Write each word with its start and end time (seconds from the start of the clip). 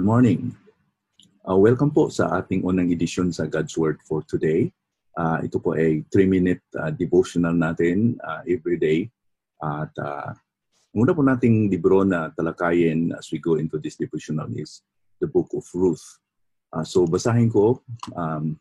Good 0.00 0.08
morning. 0.08 0.56
Uh, 1.44 1.60
welcome 1.60 1.92
po 1.92 2.08
sa 2.08 2.32
ating 2.40 2.64
unang 2.64 2.88
edisyon 2.88 3.36
sa 3.36 3.44
God's 3.44 3.76
Word 3.76 4.00
for 4.08 4.24
today. 4.24 4.72
Uh, 5.12 5.44
ito 5.44 5.60
po 5.60 5.76
ay 5.76 6.08
3-minute 6.08 6.64
uh, 6.80 6.88
devotional 6.88 7.52
natin 7.52 8.16
uh, 8.24 8.40
every 8.48 8.80
day. 8.80 9.12
At 9.60 9.92
uh, 10.00 10.32
muna 10.96 11.12
po 11.12 11.20
nating 11.20 11.68
libro 11.68 12.00
na 12.00 12.32
talakayin 12.32 13.12
as 13.12 13.28
we 13.28 13.44
go 13.44 13.60
into 13.60 13.76
this 13.76 14.00
devotional 14.00 14.48
is 14.56 14.80
the 15.20 15.28
Book 15.28 15.52
of 15.52 15.68
Ruth. 15.76 16.16
Uh, 16.72 16.80
so 16.80 17.04
basahin 17.04 17.52
ko 17.52 17.84
um, 18.16 18.56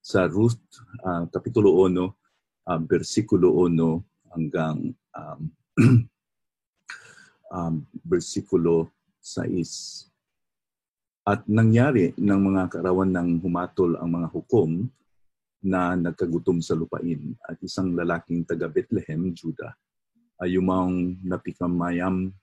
sa 0.00 0.24
Ruth 0.24 0.56
uh, 1.04 1.28
Kapitulo 1.28 1.84
1, 1.84 2.00
uh, 2.00 2.80
versikulo 2.88 3.68
1 3.68 3.76
hanggang 4.32 4.96
um, 5.20 5.40
um, 7.60 7.84
versikulo 8.08 8.88
6. 9.20 10.11
At 11.22 11.46
nangyari 11.46 12.10
ng 12.18 12.40
mga 12.50 12.62
karawan 12.66 13.14
ng 13.14 13.46
humatol 13.46 13.94
ang 13.94 14.10
mga 14.10 14.28
hukom 14.34 14.90
na 15.62 15.94
nagkagutom 15.94 16.58
sa 16.58 16.74
lupain 16.74 17.38
at 17.46 17.54
isang 17.62 17.94
lalaking 17.94 18.42
taga 18.42 18.66
Bethlehem, 18.66 19.30
Judah, 19.30 19.70
ay 20.42 20.58
umang 20.58 21.14
napikamayam 21.22 22.34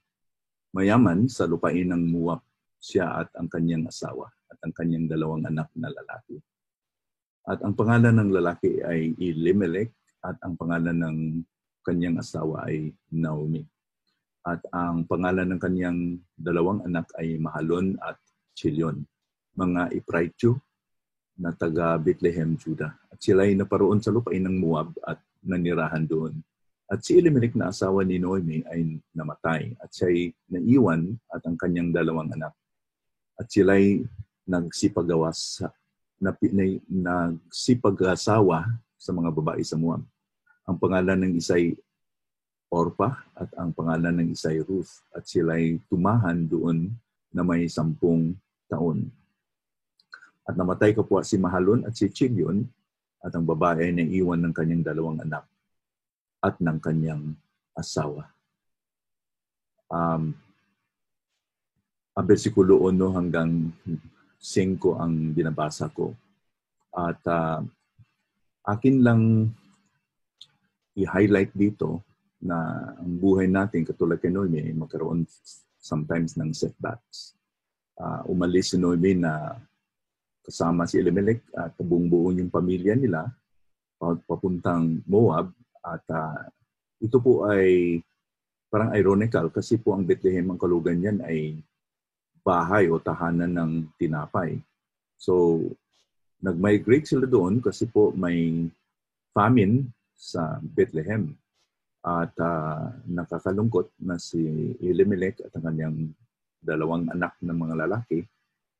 mayaman 0.72 1.28
sa 1.28 1.44
lupain 1.44 1.92
ng 1.92 2.08
Moab 2.08 2.40
siya 2.80 3.20
at 3.20 3.28
ang 3.36 3.52
kanyang 3.52 3.84
asawa 3.84 4.32
at 4.48 4.56
ang 4.64 4.72
kanyang 4.72 5.12
dalawang 5.12 5.44
anak 5.44 5.68
na 5.76 5.92
lalaki. 5.92 6.40
At 7.44 7.60
ang 7.60 7.76
pangalan 7.76 8.16
ng 8.16 8.30
lalaki 8.32 8.80
ay 8.80 9.12
Elimelech 9.20 9.92
at 10.24 10.40
ang 10.40 10.56
pangalan 10.56 10.96
ng 10.96 11.18
kanyang 11.84 12.16
asawa 12.16 12.64
ay 12.64 12.96
Naomi. 13.12 13.60
At 14.40 14.64
ang 14.72 15.04
pangalan 15.04 15.52
ng 15.52 15.60
kanyang 15.60 16.16
dalawang 16.32 16.80
anak 16.88 17.12
ay 17.20 17.36
Mahalon 17.36 18.00
at 18.00 18.16
Chilion, 18.60 19.00
mga 19.56 19.88
Ipraityo 19.96 20.60
na 21.40 21.56
taga 21.56 21.96
Bethlehem, 21.96 22.60
Judah. 22.60 22.92
At 23.08 23.16
sila 23.24 23.48
ay 23.48 23.56
naparoon 23.56 24.04
sa 24.04 24.12
lupain 24.12 24.44
ng 24.44 24.60
Moab 24.60 24.92
at 25.00 25.16
nanirahan 25.40 26.04
doon. 26.04 26.36
At 26.84 27.00
si 27.00 27.16
Elimelech 27.16 27.56
na 27.56 27.72
asawa 27.72 28.04
ni 28.04 28.20
Noemi 28.20 28.60
ay 28.68 29.00
namatay 29.16 29.72
at 29.80 29.88
siya 29.88 30.12
ay 30.12 30.36
naiwan 30.52 31.16
at 31.32 31.40
ang 31.48 31.56
kanyang 31.56 31.88
dalawang 31.88 32.28
anak. 32.36 32.52
At 33.40 33.48
sila 33.48 33.80
ay 33.80 34.04
nagsipagawas 34.44 35.64
na, 36.20 36.36
na, 36.36 36.64
nagsipag-asawa 36.84 38.68
sa 39.00 39.10
mga 39.16 39.32
babae 39.32 39.64
sa 39.64 39.80
Moab. 39.80 40.04
Ang 40.68 40.76
pangalan 40.76 41.24
ng 41.24 41.32
isa'y 41.40 41.72
Orpa 42.70 43.24
at 43.34 43.50
ang 43.56 43.72
pangalan 43.72 44.20
ng 44.20 44.28
isa'y 44.36 44.60
Ruth 44.62 45.02
at 45.16 45.24
sila 45.24 45.56
ay 45.56 45.80
tumahan 45.88 46.44
doon 46.44 46.92
na 47.30 47.42
may 47.46 47.66
sampung 47.66 48.34
taon. 48.70 49.10
At 50.46 50.54
namatay 50.54 50.94
po 50.94 51.18
si 51.26 51.34
Mahalon 51.36 51.82
at 51.82 51.98
si 51.98 52.06
Chilyon 52.06 52.62
at 53.20 53.34
ang 53.34 53.44
babae 53.44 53.90
ay 53.90 53.92
naiwan 53.92 54.40
ng 54.46 54.54
kanyang 54.54 54.86
dalawang 54.86 55.18
anak 55.20 55.44
at 56.40 56.56
ng 56.56 56.78
kanyang 56.80 57.36
asawa. 57.76 58.30
Um, 59.90 60.32
ang 62.14 62.26
versikulo 62.26 62.86
1 62.88 62.96
hanggang 63.16 63.74
5 64.40 65.02
ang 65.02 65.36
binabasa 65.36 65.92
ko. 65.92 66.16
At 66.90 67.20
uh, 67.28 67.60
akin 68.66 68.96
lang 69.04 69.22
i-highlight 70.98 71.54
dito 71.54 72.02
na 72.40 72.56
ang 72.96 73.20
buhay 73.20 73.46
natin 73.46 73.84
katulad 73.84 74.16
kay 74.16 74.32
Noemi 74.32 74.64
magkaroon 74.72 75.28
sometimes 75.76 76.34
ng 76.40 76.56
setbacks. 76.56 77.36
Uh, 78.00 78.24
umalis 78.32 78.72
si 78.72 78.80
Noemi 78.80 79.12
na 79.12 79.60
kasama 80.40 80.88
si 80.88 80.96
Elimelech 80.96 81.44
at 81.52 81.76
buong 81.76 82.08
buo 82.08 82.32
yung 82.32 82.48
pamilya 82.48 82.96
nila 82.96 83.28
papuntang 84.00 85.04
Moab 85.04 85.52
at 85.84 86.00
uh, 86.08 86.48
ito 86.96 87.20
po 87.20 87.44
ay 87.44 88.00
parang 88.72 88.96
ironical 88.96 89.52
kasi 89.52 89.76
po 89.76 89.92
ang 89.92 90.08
Bethlehem 90.08 90.48
ang 90.48 90.56
kalugan 90.56 90.96
niyan 90.96 91.20
ay 91.28 91.60
bahay 92.40 92.88
o 92.88 92.96
tahanan 92.96 93.52
ng 93.52 93.72
tinapay. 94.00 94.56
So 95.20 95.60
nag-migrate 96.40 97.04
sila 97.04 97.28
doon 97.28 97.60
kasi 97.60 97.84
po 97.84 98.16
may 98.16 98.64
famine 99.36 99.92
sa 100.16 100.56
Bethlehem. 100.60 101.36
At 102.00 102.32
uh, 102.40 102.96
nakakalungkot 103.04 103.92
na 104.00 104.16
si 104.16 104.72
Elimelech 104.80 105.44
at 105.44 105.52
ang 105.52 105.64
kanyang 105.68 105.96
dalawang 106.60 107.08
anak 107.08 107.36
ng 107.40 107.56
mga 107.56 107.74
lalaki 107.88 108.20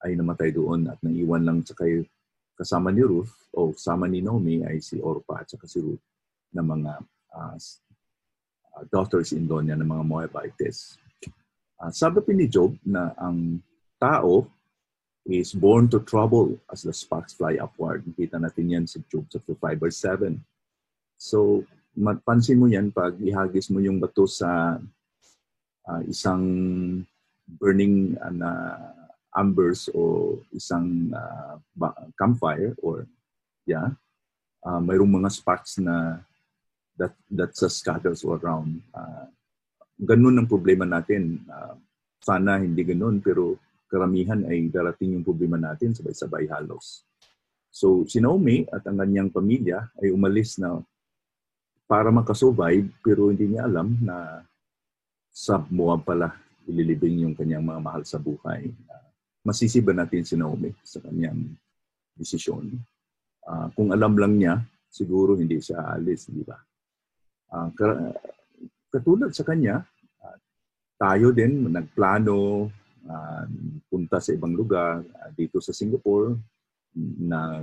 ay 0.05 0.17
namatay 0.17 0.53
doon 0.53 0.89
at 0.89 1.01
naiwan 1.05 1.45
lang 1.45 1.59
sa 1.65 1.77
kay 1.77 2.05
kasama 2.57 2.93
ni 2.93 3.05
Ruth 3.05 3.33
o 3.57 3.73
kasama 3.73 4.05
ni 4.05 4.21
Naomi 4.21 4.65
ay 4.65 4.85
si 4.85 5.01
Orpa 5.01 5.41
at 5.41 5.49
saka 5.49 5.65
si 5.65 5.81
Ruth 5.81 6.05
na 6.53 6.61
mga 6.61 6.93
uh, 7.33 7.57
daughters-in-law 8.93 9.65
niya 9.65 9.77
ng 9.81 9.89
mga 9.89 10.05
Moabites. 10.05 11.01
Uh, 11.81 11.89
sabi 11.93 12.21
ni 12.37 12.47
Job 12.49 12.77
na 12.85 13.17
ang 13.17 13.61
tao 13.97 14.49
is 15.29 15.53
born 15.53 15.89
to 15.89 16.01
trouble 16.01 16.57
as 16.73 16.85
the 16.85 16.93
sparks 16.93 17.37
fly 17.37 17.61
upward. 17.61 18.05
Kita 18.17 18.41
natin 18.41 18.73
yan 18.73 18.85
sa 18.89 19.01
Job 19.09 19.29
chapter 19.29 19.57
5 19.57 19.81
verse 19.81 20.01
7. 20.01 20.37
So, 21.21 21.65
mapansin 21.93 22.61
mo 22.61 22.69
yan 22.69 22.89
pag 22.93 23.21
ihagis 23.21 23.69
mo 23.69 23.85
yung 23.85 24.01
bato 24.01 24.25
sa 24.25 24.81
uh, 25.85 26.03
isang 26.09 26.45
burning 27.59 28.15
uh, 28.21 28.31
na 28.31 28.51
ambers 29.35 29.91
o 29.95 30.37
isang 30.51 31.11
uh, 31.15 31.57
campfire 32.19 32.75
or 32.83 33.07
yeah 33.67 33.95
uh, 34.67 34.81
mayroong 34.83 35.23
mga 35.23 35.31
sparks 35.31 35.79
na 35.81 36.21
that 36.99 37.17
that 37.33 37.57
sa 37.57 37.71
scatters 37.71 38.27
all 38.27 38.37
around. 38.37 38.85
Uh, 38.93 39.25
ganun 39.97 40.37
ang 40.37 40.49
problema 40.49 40.85
natin. 40.85 41.41
Uh, 41.49 41.77
sana 42.21 42.61
hindi 42.61 42.85
ganun 42.85 43.25
pero 43.25 43.57
karamihan 43.89 44.45
ay 44.45 44.69
darating 44.69 45.17
yung 45.17 45.25
problema 45.25 45.57
natin 45.57 45.97
sabay-sabay 45.97 46.45
halos. 46.53 47.03
So 47.73 48.05
si 48.05 48.21
Naomi 48.21 48.69
at 48.69 48.85
ang 48.85 49.01
kanyang 49.01 49.33
pamilya 49.33 49.89
ay 50.05 50.13
umalis 50.13 50.61
na 50.61 50.85
para 51.89 52.13
makasurvive 52.13 52.93
pero 53.01 53.33
hindi 53.33 53.57
niya 53.57 53.65
alam 53.65 53.97
na 54.05 54.45
sa 55.33 55.65
Moab 55.73 56.05
pala 56.05 56.37
ililibing 56.69 57.25
yung 57.25 57.35
kanyang 57.37 57.65
mga 57.65 57.81
mahal 57.81 58.03
sa 58.05 58.21
buhay. 58.21 58.69
Uh, 58.89 59.09
natin 59.95 60.23
si 60.25 60.35
Naomi 60.37 60.73
sa 60.85 61.01
kanyang 61.01 61.57
desisyon. 62.17 62.77
Uh, 63.47 63.73
kung 63.73 63.91
alam 63.91 64.17
lang 64.19 64.37
niya, 64.37 64.61
siguro 64.91 65.39
hindi 65.39 65.63
siya 65.63 65.81
aalis, 65.81 66.29
di 66.29 66.45
ba? 66.45 66.59
Uh, 67.51 67.69
katulad 68.93 69.33
sa 69.33 69.47
kanya, 69.47 69.83
uh, 70.23 70.37
tayo 71.01 71.33
din 71.33 71.67
nagplano 71.71 72.69
uh, 73.09 73.45
punta 73.89 74.21
sa 74.21 74.31
ibang 74.37 74.53
lugar 74.53 75.01
uh, 75.01 75.31
dito 75.33 75.59
sa 75.59 75.73
Singapore 75.73 76.37
na 76.97 77.63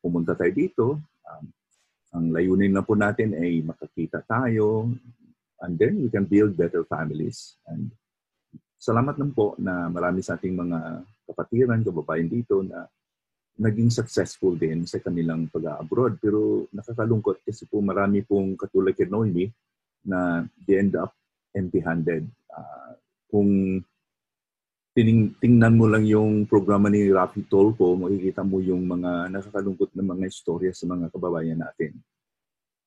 pumunta 0.00 0.38
tayo 0.38 0.52
dito. 0.54 0.86
Um, 1.26 1.44
ang 2.08 2.24
layunin 2.32 2.72
na 2.72 2.80
po 2.80 2.96
natin 2.96 3.36
ay 3.36 3.60
makakita 3.60 4.24
tayo 4.24 4.88
and 5.60 5.76
then 5.76 5.98
we 6.00 6.08
can 6.08 6.24
build 6.24 6.56
better 6.56 6.86
families. 6.86 7.58
And 7.68 7.92
salamat 8.78 9.18
lang 9.18 9.34
po 9.34 9.58
na 9.58 9.90
marami 9.90 10.22
sa 10.22 10.38
ating 10.38 10.54
mga 10.54 10.78
kapatiran, 11.26 11.82
kababayan 11.82 12.30
dito 12.30 12.62
na 12.62 12.86
naging 13.58 13.90
successful 13.90 14.54
din 14.54 14.86
sa 14.86 15.02
kanilang 15.02 15.50
pag-abroad. 15.50 16.22
Pero 16.22 16.70
nakakalungkot 16.70 17.42
kasi 17.42 17.66
po 17.66 17.82
marami 17.82 18.22
pong 18.22 18.54
katulad 18.54 18.94
kay 18.94 19.10
Noemi 19.10 19.50
na 20.06 20.46
they 20.62 20.78
end 20.78 20.94
up 20.94 21.10
empty-handed. 21.58 22.22
Uh, 22.54 22.94
kung 23.26 23.82
tining, 24.94 25.34
tingnan 25.42 25.74
mo 25.74 25.90
lang 25.90 26.06
yung 26.06 26.46
programa 26.46 26.86
ni 26.86 27.10
Rafi 27.10 27.44
Tolpo, 27.50 27.98
makikita 27.98 28.46
mo 28.46 28.62
yung 28.62 28.86
mga 28.86 29.26
nakakalungkot 29.34 29.90
na 29.98 30.06
mga 30.06 30.30
istorya 30.30 30.70
sa 30.70 30.86
mga 30.86 31.10
kababayan 31.10 31.58
natin. 31.58 31.98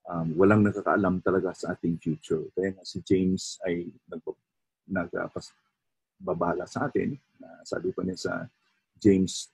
Um, 0.07 0.33
walang 0.39 0.63
nakakaalam 0.63 1.19
talaga 1.19 1.51
sa 1.51 1.75
ating 1.75 1.99
future. 1.99 2.47
Kaya 2.55 2.73
nga 2.73 2.83
si 2.87 3.03
James 3.03 3.59
ay 3.67 3.91
nagbabala 6.21 6.69
sa 6.69 6.85
atin. 6.85 7.17
Uh, 7.41 7.61
sabi 7.65 7.89
pa 7.89 8.05
niya 8.05 8.17
sa 8.21 8.33
James 9.01 9.49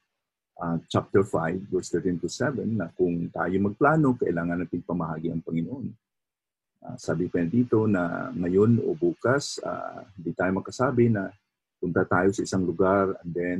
uh, 0.59 0.75
chapter 0.91 1.23
5, 1.23 1.71
verse 1.71 1.95
13 1.95 2.19
to 2.19 2.27
7, 2.27 2.67
na 2.75 2.91
kung 2.91 3.31
tayo 3.31 3.55
magplano, 3.63 4.19
kailangan 4.19 4.67
natin 4.67 4.83
pamahagi 4.83 5.31
ang 5.31 5.39
Panginoon. 5.39 5.87
Uh, 6.83 6.97
sabi 6.99 7.31
pa 7.31 7.39
dito 7.47 7.87
na 7.87 8.27
ngayon 8.35 8.83
o 8.83 8.91
bukas, 8.91 9.63
uh, 9.63 10.03
hindi 10.19 10.35
tayo 10.35 10.59
magkasabi 10.59 11.07
na 11.07 11.31
punta 11.79 12.03
tayo 12.03 12.35
sa 12.35 12.43
isang 12.43 12.67
lugar 12.67 13.15
and 13.23 13.31
then 13.31 13.59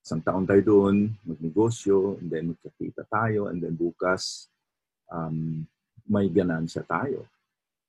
isang 0.00 0.26
taon 0.26 0.48
tayo 0.48 0.58
doon, 0.64 1.12
magnegosyo, 1.22 2.18
and 2.18 2.28
then 2.32 2.50
magkakita 2.50 3.04
tayo, 3.06 3.52
and 3.52 3.62
then 3.62 3.76
bukas, 3.76 4.48
um, 5.12 5.62
may 6.08 6.26
ganansya 6.26 6.82
tayo. 6.88 7.28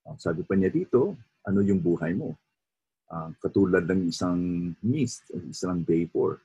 Uh, 0.05 0.13
sabi 0.19 0.43
pa 0.43 0.53
niya 0.53 0.69
dito, 0.69 1.17
ano 1.47 1.59
yung 1.63 1.81
buhay 1.81 2.13
mo? 2.13 2.35
Uh, 3.11 3.29
katulad 3.37 3.83
ng 3.83 4.07
isang 4.07 4.71
mist, 4.87 5.27
isang 5.51 5.83
vapor. 5.83 6.39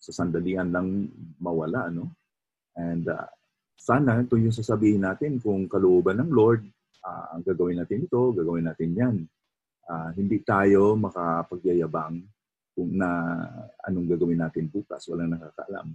Sa 0.00 0.10
sandalian 0.10 0.74
lang 0.74 1.06
mawala, 1.38 1.92
no? 1.92 2.10
And 2.74 3.06
uh, 3.06 3.28
sana 3.78 4.20
ito 4.20 4.34
yung 4.34 4.52
sasabihin 4.52 5.06
natin 5.06 5.38
kung 5.38 5.70
kalooban 5.70 6.18
ng 6.20 6.30
Lord, 6.34 6.66
uh, 7.06 7.38
gagawin 7.46 7.78
natin 7.78 8.04
ito, 8.04 8.34
gagawin 8.34 8.66
natin 8.66 8.90
yan. 8.96 9.16
Uh, 9.86 10.10
hindi 10.16 10.40
tayo 10.42 10.94
makapagyayabang 10.98 12.22
kung 12.74 12.90
na 12.96 13.10
anong 13.84 14.08
gagawin 14.16 14.40
natin 14.40 14.70
bukas, 14.70 15.04
walang 15.10 15.36
nakakaalam. 15.36 15.92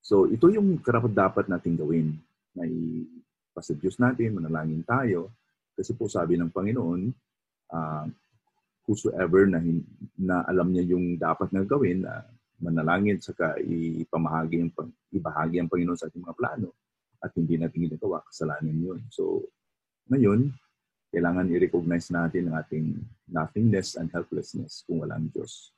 So 0.00 0.28
ito 0.28 0.48
yung 0.52 0.80
karapat 0.80 1.12
dapat 1.12 1.44
natin 1.48 1.76
gawin. 1.76 2.16
May 2.54 2.70
sa 3.54 3.74
Diyos 3.76 4.02
natin, 4.02 4.34
manalangin 4.34 4.82
tayo. 4.82 5.30
Kasi 5.78 5.94
po 5.94 6.10
sabi 6.10 6.34
ng 6.34 6.50
Panginoon, 6.50 7.00
uh, 7.70 8.06
whosoever 8.84 9.48
na, 9.48 9.60
na 10.20 10.44
alam 10.48 10.72
niya 10.72 10.96
yung 10.96 11.16
dapat 11.16 11.50
na 11.52 11.64
gawin, 11.64 12.04
uh, 12.04 12.24
manalangin 12.60 13.18
saka 13.18 13.58
ipamahagi 13.64 14.62
ang 14.62 14.70
ibahagi 15.10 15.58
ang 15.60 15.68
Panginoon 15.68 15.98
sa 15.98 16.06
ating 16.08 16.22
mga 16.22 16.38
plano 16.38 16.68
at 17.24 17.32
hindi 17.34 17.56
natin 17.56 17.88
ginagawa, 17.88 18.20
kasalanan 18.28 18.76
yun. 18.76 19.00
So, 19.08 19.48
ngayon, 20.12 20.52
kailangan 21.08 21.48
i-recognize 21.48 22.12
natin 22.12 22.52
ang 22.52 22.56
ating 22.60 22.86
nothingness 23.32 23.96
and 23.96 24.12
helplessness 24.12 24.84
kung 24.84 25.00
walang 25.00 25.32
Diyos. 25.32 25.72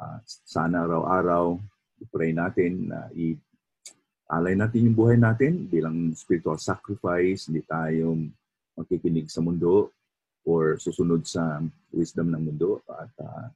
Uh, 0.00 0.16
sana 0.24 0.88
araw-araw, 0.88 1.60
i-pray 2.00 2.32
natin 2.32 2.88
na 2.88 3.12
i- 3.12 3.38
alay 4.32 4.56
natin 4.56 4.88
yung 4.88 4.96
buhay 4.96 5.20
natin 5.20 5.68
bilang 5.68 6.16
spiritual 6.16 6.56
sacrifice, 6.56 7.52
hindi 7.52 7.60
tayo 7.68 8.16
makikinig 8.72 9.28
sa 9.28 9.44
mundo 9.44 9.92
or 10.46 10.78
susunod 10.78 11.22
sa 11.26 11.62
wisdom 11.94 12.32
ng 12.34 12.42
mundo. 12.52 12.82
At 12.90 13.12
uh, 13.22 13.46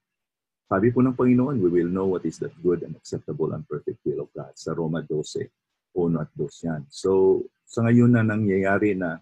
sabi 0.67 0.91
po 0.91 1.03
ng 1.03 1.15
Panginoon, 1.15 1.63
we 1.63 1.71
will 1.71 1.91
know 1.91 2.11
what 2.11 2.27
is 2.27 2.39
that 2.43 2.55
good 2.63 2.83
and 2.83 2.95
acceptable 2.99 3.55
and 3.55 3.67
perfect 3.67 4.03
will 4.03 4.27
of 4.27 4.31
God. 4.35 4.51
Sa 4.55 4.75
Roma 4.75 5.03
12, 5.03 5.51
1 5.95 6.23
at 6.23 6.31
2 6.35 6.67
yan. 6.67 6.83
So, 6.91 7.43
sa 7.67 7.87
ngayon 7.87 8.15
na 8.15 8.23
nangyayari 8.23 8.95
na 8.95 9.19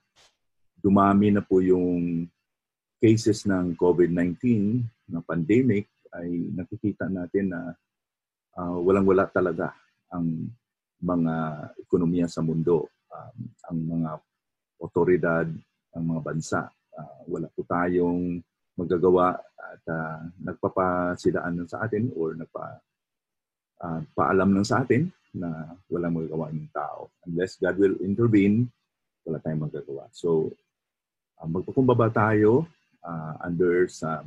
dumami 0.80 1.32
na 1.32 1.40
po 1.40 1.64
yung 1.64 2.28
cases 3.00 3.44
ng 3.48 3.76
COVID-19, 3.76 4.40
na 5.12 5.20
pandemic, 5.20 5.88
ay 6.16 6.52
nakikita 6.52 7.08
natin 7.08 7.52
na 7.52 7.60
uh, 8.56 8.78
walang-wala 8.80 9.28
talaga 9.28 9.74
ang 10.08 10.48
mga 11.04 11.34
ekonomiya 11.84 12.26
sa 12.30 12.40
mundo. 12.40 12.88
Um, 13.12 13.36
ang 13.68 13.78
mga 13.84 14.10
otoridad, 14.80 15.46
ang 15.94 16.04
mga 16.04 16.20
bansa. 16.24 16.60
Uh, 16.94 17.20
wala 17.26 17.50
po 17.50 17.66
tayong 17.66 18.38
magagawa 18.78 19.38
at 19.58 19.82
uh, 19.90 20.20
nagpapasilaan 20.42 21.66
sa 21.66 21.86
atin 21.86 22.10
or 22.14 22.38
nagpa 22.38 22.78
uh, 23.82 24.00
paalam 24.14 24.54
lang 24.54 24.66
sa 24.66 24.82
atin 24.82 25.10
na 25.34 25.74
walang 25.90 26.14
magagawa 26.14 26.54
ng 26.54 26.70
tao. 26.70 27.10
Unless 27.26 27.58
God 27.58 27.76
will 27.78 27.98
intervene, 28.02 28.70
wala 29.26 29.42
tayong 29.42 29.66
magagawa. 29.66 30.06
So, 30.14 30.54
uh, 31.42 31.48
magpakumbaba 31.50 32.10
tayo 32.14 32.70
uh, 33.02 33.34
under 33.42 33.90
sa 33.90 34.22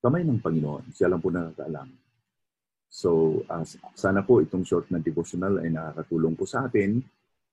kamay 0.00 0.24
ng 0.24 0.40
Panginoon. 0.40 0.94
Siya 0.96 1.12
lang 1.12 1.20
po 1.20 1.28
nakakaalam. 1.28 1.92
So, 2.88 3.42
uh, 3.52 3.64
sana 3.92 4.24
po 4.24 4.40
itong 4.40 4.64
short 4.64 4.88
na 4.88 5.02
devotional 5.02 5.60
ay 5.60 5.68
nakakatulong 5.68 6.32
po 6.32 6.48
sa 6.48 6.64
atin 6.64 7.04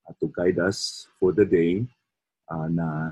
uh, 0.07 0.13
to 0.15 0.31
guide 0.31 0.63
us 0.63 1.11
for 1.19 1.35
the 1.35 1.43
day 1.43 1.83
uh, 2.47 2.71
na 2.71 3.11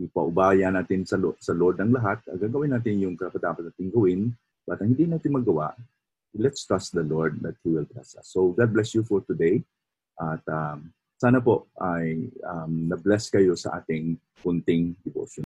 ipaubaya 0.00 0.72
natin 0.72 1.04
sa, 1.04 1.20
sa 1.38 1.52
Lord 1.52 1.78
ng 1.84 1.92
lahat, 1.92 2.24
gagawin 2.40 2.72
natin 2.72 3.04
yung 3.04 3.14
dapat 3.14 3.68
natin 3.68 3.92
gawin, 3.92 4.32
but 4.64 4.80
ang 4.80 4.96
hindi 4.96 5.04
natin 5.04 5.36
magawa, 5.36 5.76
let's 6.32 6.64
trust 6.64 6.96
the 6.96 7.04
Lord 7.04 7.38
that 7.44 7.54
He 7.60 7.68
will 7.70 7.86
bless 7.86 8.16
us. 8.16 8.32
So 8.32 8.56
God 8.56 8.72
bless 8.72 8.96
you 8.96 9.04
for 9.04 9.20
today. 9.22 9.60
At 10.16 10.44
um, 10.48 10.92
sana 11.20 11.44
po 11.44 11.68
ay 11.76 12.32
um, 12.48 12.88
na-bless 12.88 13.28
kayo 13.28 13.52
sa 13.52 13.80
ating 13.80 14.16
kunting 14.40 14.96
devotion. 15.04 15.44